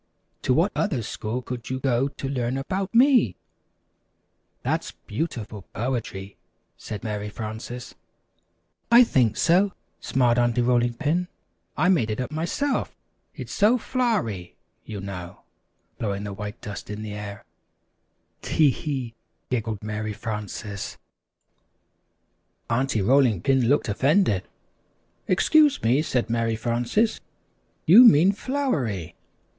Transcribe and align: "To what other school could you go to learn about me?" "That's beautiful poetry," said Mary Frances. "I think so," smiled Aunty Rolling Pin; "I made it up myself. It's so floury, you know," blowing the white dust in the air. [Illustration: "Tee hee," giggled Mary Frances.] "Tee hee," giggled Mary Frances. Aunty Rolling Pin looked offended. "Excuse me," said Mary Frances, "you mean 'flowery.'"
"To 0.41 0.51
what 0.55 0.71
other 0.75 1.03
school 1.03 1.43
could 1.43 1.69
you 1.69 1.79
go 1.79 2.07
to 2.07 2.27
learn 2.27 2.57
about 2.57 2.91
me?" 2.95 3.35
"That's 4.63 4.93
beautiful 5.05 5.61
poetry," 5.75 6.37
said 6.75 7.03
Mary 7.03 7.29
Frances. 7.29 7.93
"I 8.91 9.03
think 9.03 9.37
so," 9.37 9.73
smiled 9.99 10.39
Aunty 10.39 10.61
Rolling 10.63 10.95
Pin; 10.95 11.27
"I 11.77 11.87
made 11.89 12.09
it 12.09 12.19
up 12.19 12.31
myself. 12.31 12.95
It's 13.35 13.53
so 13.53 13.77
floury, 13.77 14.55
you 14.85 15.01
know," 15.01 15.41
blowing 15.99 16.23
the 16.23 16.33
white 16.33 16.59
dust 16.61 16.89
in 16.89 17.03
the 17.03 17.13
air. 17.13 17.45
[Illustration: 18.41 18.57
"Tee 18.57 18.69
hee," 18.71 19.15
giggled 19.51 19.83
Mary 19.83 20.13
Frances.] 20.13 20.63
"Tee 20.63 20.69
hee," 20.71 20.71
giggled 20.71 21.03
Mary 21.03 21.27
Frances. 21.27 22.71
Aunty 22.95 23.01
Rolling 23.03 23.41
Pin 23.43 23.69
looked 23.69 23.87
offended. 23.87 24.45
"Excuse 25.27 25.83
me," 25.83 26.01
said 26.01 26.27
Mary 26.27 26.55
Frances, 26.55 27.19
"you 27.85 28.03
mean 28.03 28.31
'flowery.'" 28.31 29.13